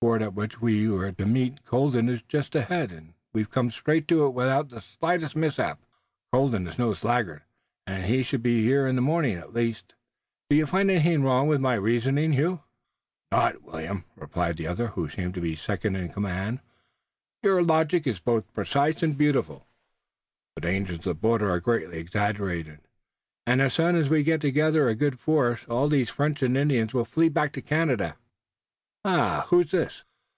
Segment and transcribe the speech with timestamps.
[0.00, 3.70] The ford at which we were to meet Colden is just ahead, and we've come
[3.70, 5.80] straight to it without the slightest mishap.
[6.30, 7.40] Colden is no sluggard,
[7.86, 9.94] and he should be here in the morning at the latest.
[10.50, 12.60] Do you find anything wrong with my reasoning, Hugh?"
[13.32, 16.60] "Naught, William," replied the other, who seemed to be second in command.
[17.42, 19.66] "Your logic is both precise and beautiful.
[20.56, 22.80] The dangers of the border are greatly exaggerated,
[23.46, 26.92] and as soon as we get together a good force all these French and Indians
[26.92, 28.18] will flee back to Canada.
[29.06, 30.02] Ah, who is this?"